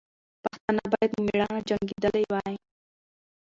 [0.43, 2.53] پښتانه باید په میړانه جنګېدلي وای.